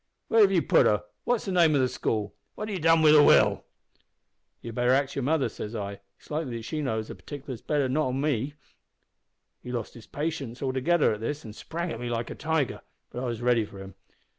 [0.31, 1.03] `Where have you put her?
[1.25, 2.33] What's the name of the school?
[2.55, 3.65] What have you done wi' the will?'
[4.63, 5.99] "`You'd better ax your mother,' says I.
[6.19, 8.55] `It's likely that she knows the partiklers better nor me.'
[9.61, 12.81] "He lost patience altogether at this, an' sprang at me like a tiger.
[13.11, 13.93] But I was ready for him.